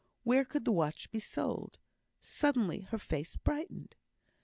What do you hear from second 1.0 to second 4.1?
be sold? Suddenly her face brightened.